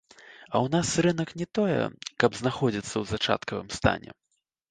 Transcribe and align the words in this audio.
А 0.19 0.55
ў 0.59 0.67
нас 0.75 0.93
рынак 1.05 1.33
не 1.41 1.47
тое, 1.57 1.83
каб 2.23 2.31
знаходзіцца 2.41 2.93
ў 3.01 3.05
зачаткавым 3.13 3.69
стане. 3.79 4.09